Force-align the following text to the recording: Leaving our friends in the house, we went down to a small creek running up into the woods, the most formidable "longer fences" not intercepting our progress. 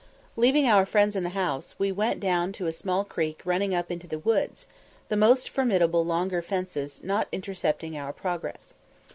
Leaving 0.35 0.67
our 0.67 0.83
friends 0.83 1.15
in 1.15 1.21
the 1.21 1.29
house, 1.29 1.75
we 1.77 1.91
went 1.91 2.19
down 2.19 2.51
to 2.51 2.65
a 2.65 2.71
small 2.71 3.03
creek 3.05 3.39
running 3.45 3.75
up 3.75 3.91
into 3.91 4.07
the 4.07 4.17
woods, 4.17 4.65
the 5.09 5.15
most 5.15 5.47
formidable 5.47 6.03
"longer 6.03 6.41
fences" 6.41 7.03
not 7.03 7.27
intercepting 7.31 7.95
our 7.95 8.11
progress. 8.11 8.73